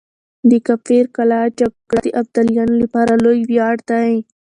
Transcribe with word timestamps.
د 0.49 0.51
کافر 0.67 1.03
قلعه 1.15 1.47
جګړه 1.59 1.99
د 2.05 2.07
ابدالیانو 2.21 2.75
لپاره 2.83 3.11
يو 3.15 3.21
لوی 3.25 3.39
وياړ 3.49 3.75
دی. 3.89 4.13